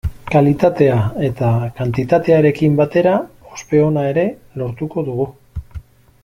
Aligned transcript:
Kalitatea 0.33 0.95
eta 1.27 1.49
kantitatearekin 1.81 2.79
batera 2.81 3.13
ospe 3.57 3.83
ona 3.91 4.07
ere 4.15 4.25
lortuko 4.63 5.05
dugu. 5.13 5.29